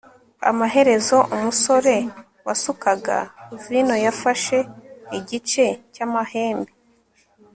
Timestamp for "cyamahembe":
5.93-6.71